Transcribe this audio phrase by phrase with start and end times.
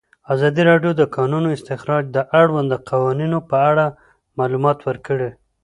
[0.33, 3.85] ازادي راډیو د د کانونو استخراج د اړونده قوانینو په اړه
[4.39, 5.29] معلومات ورکړي.